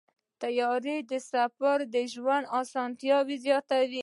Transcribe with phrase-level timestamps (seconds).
[0.03, 0.03] د
[0.41, 0.97] طیارې
[1.33, 3.99] سفر د ژوند اسانتیاوې زیاتوي.